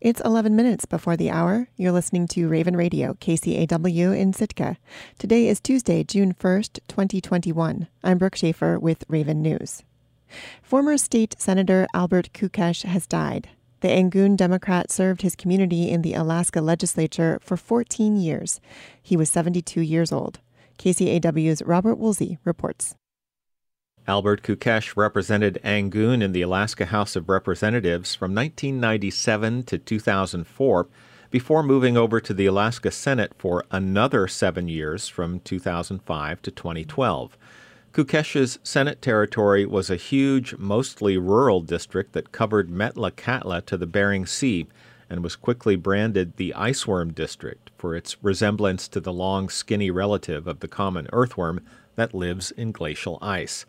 [0.00, 1.68] It's 11 minutes before the hour.
[1.76, 4.78] You're listening to Raven Radio, KCAW in Sitka.
[5.18, 7.86] Today is Tuesday, June 1st, 2021.
[8.02, 9.82] I'm Brooke Schaefer with Raven News.
[10.62, 13.50] Former state Senator Albert Kookesh has died.
[13.80, 18.58] The Angoon Democrat served his community in the Alaska legislature for 14 years.
[19.02, 20.40] He was 72 years old.
[20.78, 22.94] KCAW's Robert Woolsey reports.
[24.10, 30.88] Albert Kookesh represented Angoon in the Alaska House of Representatives from 1997 to 2004
[31.30, 37.38] before moving over to the Alaska Senate for another seven years from 2005 to 2012.
[37.92, 44.26] Kookesh's Senate territory was a huge, mostly rural district that covered Metlakatla to the Bering
[44.26, 44.66] Sea
[45.08, 50.48] and was quickly branded the Iceworm District for its resemblance to the long, skinny relative
[50.48, 51.60] of the common earthworm
[51.94, 53.64] that lives in glacial ice.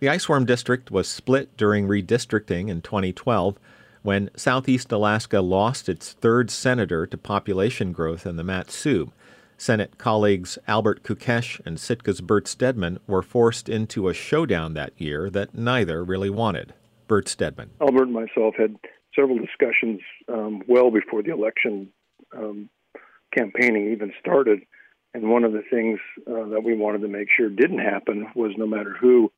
[0.00, 3.58] The Iceworm District was split during redistricting in 2012
[4.00, 9.12] when Southeast Alaska lost its third senator to population growth in the Mat-Su.
[9.58, 15.28] Senate colleagues Albert Kookesh and Sitka's Bert Stedman were forced into a showdown that year
[15.28, 16.72] that neither really wanted.
[17.06, 17.68] Bert Stedman.
[17.82, 18.76] Albert and myself had
[19.14, 20.00] several discussions
[20.32, 21.90] um, well before the election
[22.34, 22.70] um,
[23.36, 24.60] campaigning even started.
[25.12, 28.52] And one of the things uh, that we wanted to make sure didn't happen was
[28.56, 29.30] no matter who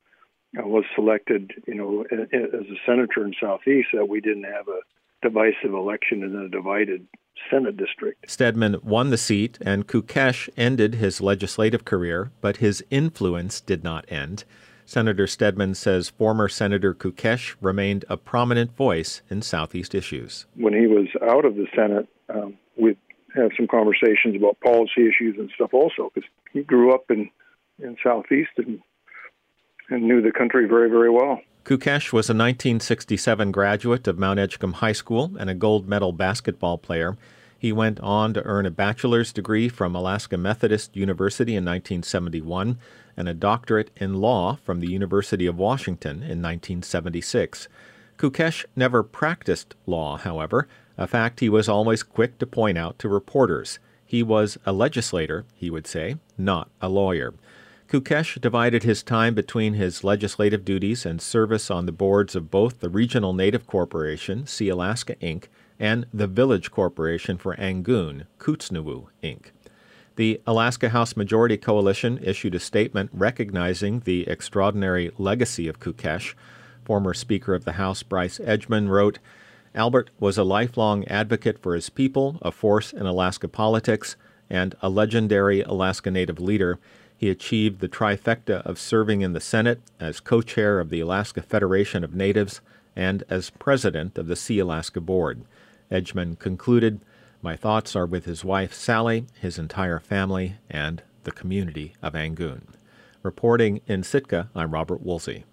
[0.54, 4.80] was selected, you know, as a senator in Southeast, that we didn't have a
[5.22, 7.06] divisive election in a divided
[7.50, 8.30] Senate district.
[8.30, 14.04] Stedman won the seat, and Kookesh ended his legislative career, but his influence did not
[14.10, 14.44] end.
[14.84, 20.46] Senator Stedman says former Senator Kookesh remained a prominent voice in Southeast issues.
[20.56, 22.98] When he was out of the Senate, um, we'd
[23.34, 27.30] have some conversations about policy issues and stuff also, because he grew up in,
[27.78, 28.80] in Southeast and
[29.92, 31.40] and knew the country very, very well.
[31.64, 36.76] Kookesh was a 1967 graduate of Mount Edgecombe High School and a gold medal basketball
[36.76, 37.16] player.
[37.56, 42.78] He went on to earn a bachelor's degree from Alaska Methodist University in 1971
[43.16, 47.68] and a doctorate in law from the University of Washington in 1976.
[48.18, 50.66] Kookesh never practiced law, however,
[50.98, 53.78] a fact he was always quick to point out to reporters.
[54.04, 57.34] He was a legislator, he would say, not a lawyer.
[57.92, 62.80] Kookesh divided his time between his legislative duties and service on the boards of both
[62.80, 65.48] the Regional Native Corporation, Sealaska Inc.,
[65.78, 69.50] and the Village Corporation for Angoon, Kootznoowoo Inc.
[70.16, 76.32] The Alaska House Majority Coalition issued a statement recognizing the extraordinary legacy of Kookesh.
[76.86, 79.18] Former Speaker of the House Bryce Edgmon wrote,
[79.74, 84.16] Albert was a lifelong advocate for his people, a force in Alaska politics,
[84.48, 86.78] and a legendary Alaska Native leader.
[87.22, 91.40] He achieved the trifecta of serving in the Senate as co chair of the Alaska
[91.40, 92.60] Federation of Natives
[92.96, 95.44] and as president of the Sealaska Board.
[95.88, 97.00] Edgmon concluded,
[97.40, 102.62] My thoughts are with his wife Sally, his entire family, and the community of Angoon.
[103.22, 105.44] Reporting in Sitka, I'm Robert Woolsey.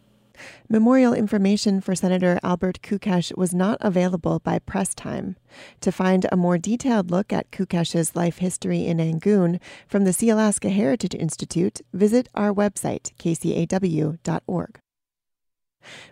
[0.69, 5.35] Memorial information for Senator Albert Kookesh was not available by press time.
[5.81, 10.71] To find a more detailed look at Kookesh's life history in Angoon from the Sealaska
[10.71, 14.79] Heritage Institute, visit our website, kcaw.org.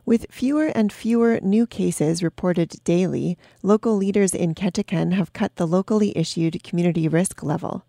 [0.05, 5.67] With fewer and fewer new cases reported daily, local leaders in Ketchikan have cut the
[5.67, 7.83] locally issued community risk level.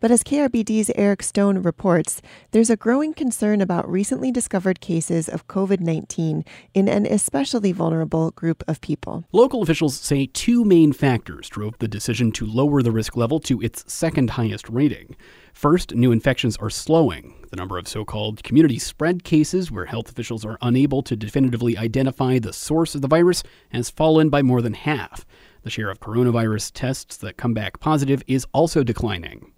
[0.00, 2.20] But as KRBD's Eric Stone reports,
[2.50, 8.30] there's a growing concern about recently discovered cases of COVID 19 in an especially vulnerable
[8.32, 9.24] group of people.
[9.32, 13.60] Local officials say two main factors drove the decision to lower the risk level to
[13.60, 15.16] its second highest rating.
[15.54, 17.46] First, new infections are slowing.
[17.50, 21.78] The number of so called community spread cases, where health officials are unable to definitively
[21.78, 25.24] identify the source of the virus, has fallen by more than half.
[25.62, 29.53] The share of coronavirus tests that come back positive is also declining.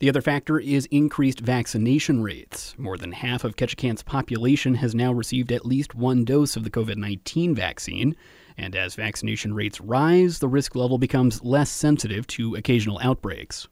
[0.00, 2.74] The other factor is increased vaccination rates.
[2.76, 6.70] More than half of Ketchikan's population has now received at least one dose of the
[6.70, 8.16] COVID 19 vaccine.
[8.56, 13.68] And as vaccination rates rise, the risk level becomes less sensitive to occasional outbreaks.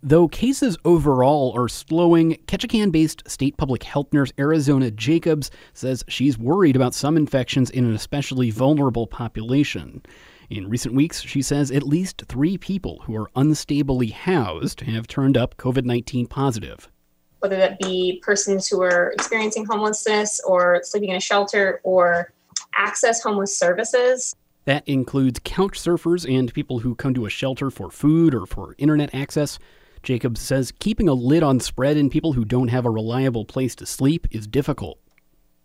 [0.00, 6.38] Though cases overall are slowing, Ketchikan based state public health nurse Arizona Jacobs says she's
[6.38, 10.02] worried about some infections in an especially vulnerable population.
[10.50, 15.36] In recent weeks, she says at least three people who are unstably housed have turned
[15.36, 16.88] up COVID 19 positive.
[17.40, 22.32] Whether that be persons who are experiencing homelessness or sleeping in a shelter or
[22.74, 24.34] access homeless services.
[24.64, 28.74] That includes couch surfers and people who come to a shelter for food or for
[28.78, 29.58] internet access.
[30.02, 33.74] Jacobs says keeping a lid on spread in people who don't have a reliable place
[33.76, 34.98] to sleep is difficult.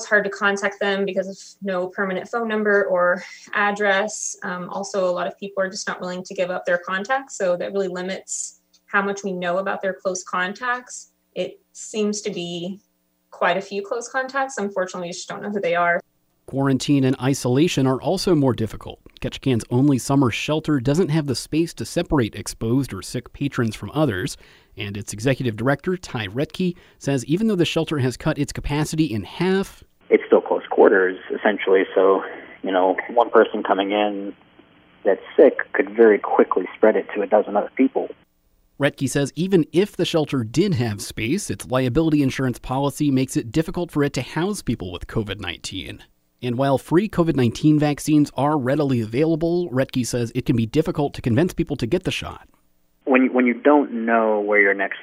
[0.04, 3.24] It's hard to contact them because of no permanent phone number or
[3.54, 4.36] address.
[4.44, 7.38] Um, also, a lot of people are just not willing to give up their contacts,
[7.38, 11.14] so that really limits how much we know about their close contacts.
[11.36, 12.82] It seems to be
[13.32, 14.58] quite a few close contacts.
[14.58, 16.02] Unfortunately, we just don't know who they are.
[16.48, 19.00] Quarantine and isolation are also more difficult.
[19.22, 23.90] Ketchikan's only summer shelter doesn't have the space to separate exposed or sick patrons from
[23.94, 24.36] others,
[24.76, 29.06] and its executive director, Ty Retke, says even though the shelter has cut its capacity
[29.06, 31.84] in half, it's still close quarters, essentially.
[31.96, 32.24] So,
[32.62, 34.34] you know, one person coming in
[35.04, 38.10] that's sick could very quickly spread it to a dozen other people.
[38.80, 43.52] Retke says even if the shelter did have space, its liability insurance policy makes it
[43.52, 46.04] difficult for it to house people with COVID 19.
[46.44, 51.16] And while free COVID 19 vaccines are readily available, Retke says it can be difficult
[51.16, 52.48] to convince people to get the shot.
[53.06, 55.00] When, when you don't know where your next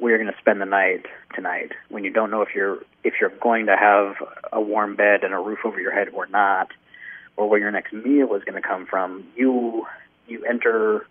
[0.00, 3.14] where you're going to spend the night tonight, when you don't know if you're if
[3.20, 4.14] you're going to have
[4.52, 6.68] a warm bed and a roof over your head or not,
[7.36, 9.86] or where your next meal is going to come from, you
[10.26, 11.06] you enter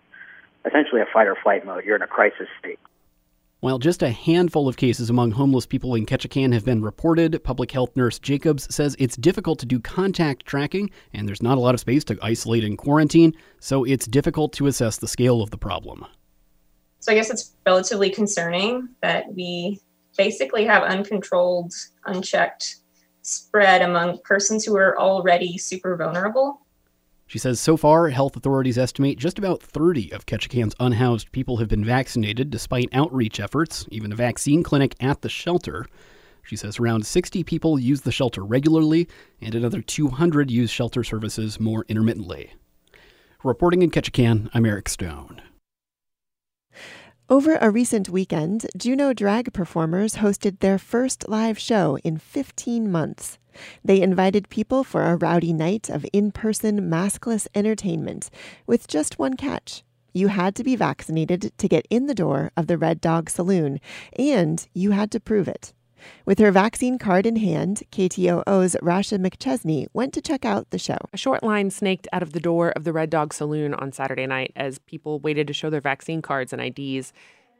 [0.66, 1.84] essentially a fight or flight mode.
[1.84, 2.78] You're in a crisis state.
[3.60, 7.70] While just a handful of cases among homeless people in Ketchikan have been reported, public
[7.70, 11.74] health nurse Jacobs says it's difficult to do contact tracking and there's not a lot
[11.74, 15.58] of space to isolate and quarantine, so it's difficult to assess the scale of the
[15.58, 16.06] problem.
[17.00, 19.80] So I guess it's relatively concerning that we
[20.16, 21.72] basically have uncontrolled,
[22.04, 22.76] unchecked
[23.22, 26.60] spread among persons who are already super vulnerable.
[27.26, 31.68] She says so far, health authorities estimate just about 30 of Ketchikan's unhoused people have
[31.68, 35.86] been vaccinated despite outreach efforts, even a vaccine clinic at the shelter.
[36.42, 39.08] She says around 60 people use the shelter regularly,
[39.40, 42.52] and another 200 use shelter services more intermittently.
[43.44, 45.40] Reporting in Ketchikan, I'm Eric Stone.
[47.30, 53.38] Over a recent weekend, Juneau drag performers hosted their first live show in 15 months.
[53.84, 58.30] They invited people for a rowdy night of in person maskless entertainment,
[58.66, 59.84] with just one catch.
[60.12, 63.78] You had to be vaccinated to get in the door of the Red Dog Saloon,
[64.18, 65.72] and you had to prove it.
[66.24, 70.98] With her vaccine card in hand, KTOO's Rashah McChesney went to check out the show.
[71.12, 74.26] A short line snaked out of the door of the Red Dog Saloon on Saturday
[74.26, 77.12] night as people waited to show their vaccine cards and IDs.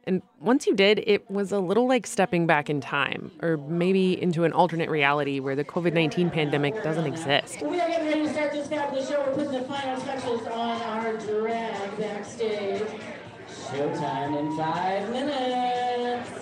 [0.05, 4.19] And once you did, it was a little like stepping back in time, or maybe
[4.19, 7.61] into an alternate reality where the COVID 19 pandemic doesn't exist.
[7.61, 9.23] We are getting ready to start this fabulous show.
[9.27, 12.81] We're putting the final touches on our drag backstage.
[13.47, 16.40] Showtime in five minutes.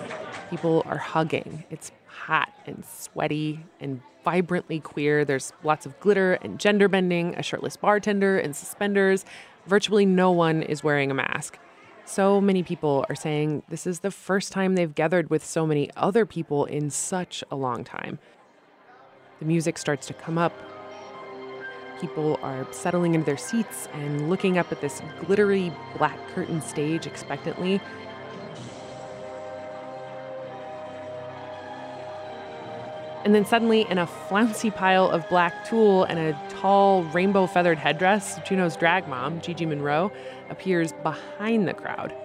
[0.49, 1.63] People are hugging.
[1.69, 5.23] It's hot and sweaty and vibrantly queer.
[5.23, 9.25] There's lots of glitter and gender bending, a shirtless bartender and suspenders.
[9.67, 11.59] Virtually no one is wearing a mask.
[12.05, 15.91] So many people are saying this is the first time they've gathered with so many
[15.95, 18.17] other people in such a long time.
[19.37, 20.53] The music starts to come up.
[22.01, 27.05] People are settling into their seats and looking up at this glittery black curtain stage
[27.05, 27.79] expectantly.
[33.25, 37.77] And then suddenly, in a flouncy pile of black tulle and a tall rainbow feathered
[37.77, 40.11] headdress, Juneau's drag mom, Gigi Monroe,
[40.49, 42.15] appears behind the crowd.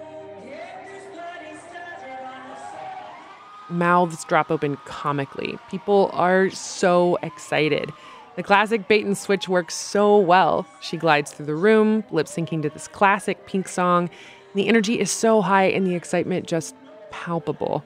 [3.68, 5.58] Mouths drop open comically.
[5.70, 7.92] People are so excited.
[8.36, 10.66] The classic bait and switch works so well.
[10.80, 14.10] She glides through the room, lip syncing to this classic pink song.
[14.54, 16.76] The energy is so high and the excitement just
[17.10, 17.84] palpable.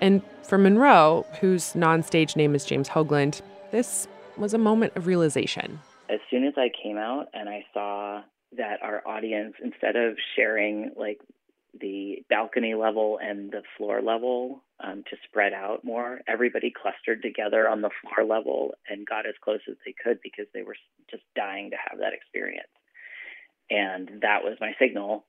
[0.00, 5.06] And for Monroe, whose non stage name is James Hoagland, this was a moment of
[5.06, 5.80] realization.
[6.08, 8.22] As soon as I came out and I saw
[8.56, 11.20] that our audience, instead of sharing like
[11.80, 17.68] the balcony level and the floor level um, to spread out more, everybody clustered together
[17.68, 20.76] on the floor level and got as close as they could because they were
[21.10, 22.68] just dying to have that experience.
[23.70, 25.24] And that was my signal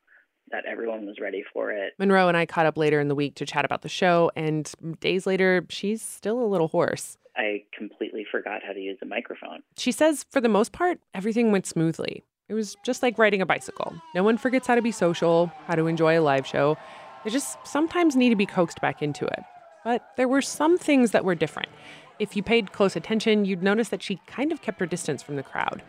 [0.52, 1.94] that everyone was ready for it.
[1.98, 4.72] Monroe and I caught up later in the week to chat about the show, and
[5.00, 7.18] days later, she's still a little hoarse.
[7.36, 9.62] I completely forgot how to use a microphone.
[9.78, 12.24] She says, for the most part, everything went smoothly.
[12.48, 13.94] It was just like riding a bicycle.
[14.14, 16.78] No one forgets how to be social, how to enjoy a live show.
[17.24, 19.40] They just sometimes need to be coaxed back into it.
[19.84, 21.70] But there were some things that were different.
[22.20, 25.36] If you paid close attention, you'd notice that she kind of kept her distance from
[25.36, 25.84] the crowd.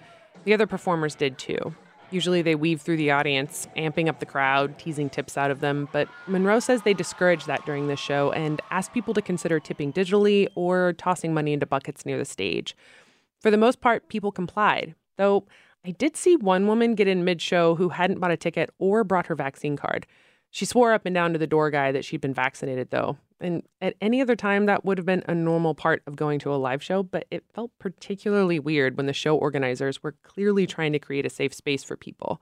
[0.44, 1.76] The other performers did too.
[2.10, 5.88] Usually they weave through the audience, amping up the crowd, teasing tips out of them,
[5.92, 9.92] but Monroe says they discourage that during the show and ask people to consider tipping
[9.92, 12.76] digitally or tossing money into buckets near the stage.
[13.40, 15.46] For the most part, people complied, though
[15.84, 19.04] I did see one woman get in mid show who hadn't bought a ticket or
[19.04, 20.06] brought her vaccine card.
[20.50, 23.62] She swore up and down to the door guy that she'd been vaccinated, though, And
[23.81, 26.57] at any other time, that would have been a normal part of going to a
[26.57, 30.99] live show, but it felt particularly weird when the show organizers were clearly trying to
[30.99, 32.40] create a safe space for people.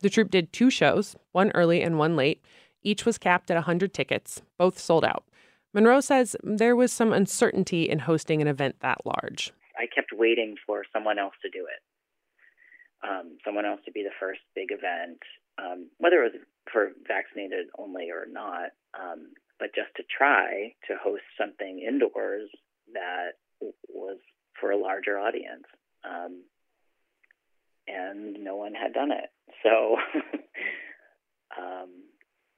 [0.00, 2.44] The troupe did two shows, one early and one late.
[2.82, 5.24] Each was capped at 100 tickets, both sold out.
[5.72, 9.52] Monroe says there was some uncertainty in hosting an event that large.
[9.78, 14.14] I kept waiting for someone else to do it, um, someone else to be the
[14.18, 15.18] first big event,
[15.58, 16.42] um, whether it was
[16.72, 22.50] for vaccinated only or not, um, but just to try to host something indoors
[22.92, 23.38] that
[23.88, 24.18] was
[24.60, 25.64] for a larger audience.
[26.04, 26.42] Um,
[27.86, 29.30] and no one had done it.
[29.62, 29.96] So
[31.58, 31.90] um,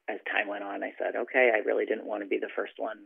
[0.08, 2.74] as time went on, I said, okay, I really didn't want to be the first
[2.76, 2.98] one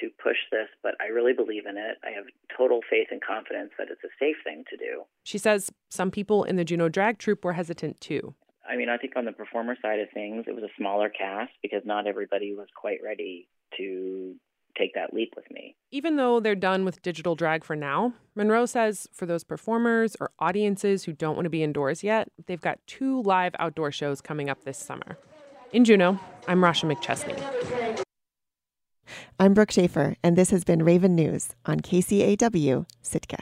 [0.00, 1.96] to push this, but I really believe in it.
[2.04, 2.24] I have
[2.56, 5.04] total faith and confidence that it's a safe thing to do.
[5.24, 8.34] She says some people in the Juneau drag troupe were hesitant too.
[8.68, 11.52] I mean, I think on the performer side of things, it was a smaller cast
[11.62, 14.34] because not everybody was quite ready to
[14.78, 15.74] take that leap with me.
[15.90, 20.30] Even though they're done with digital drag for now, Monroe says for those performers or
[20.38, 24.50] audiences who don't want to be indoors yet, they've got two live outdoor shows coming
[24.50, 25.18] up this summer.
[25.72, 28.02] In Juneau, I'm Rashah McChesney.
[29.38, 33.38] I'm Brooke Schaefer, and this has been Raven News on KCAW Sitka.